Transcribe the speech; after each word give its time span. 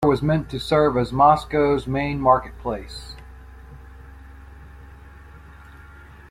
The 0.03 0.07
square 0.07 0.11
was 0.15 0.23
meant 0.23 0.49
to 0.49 0.59
serve 0.59 0.97
as 0.97 1.13
Moscow's 1.13 1.85
main 1.85 2.19
marketplace. 2.19 3.15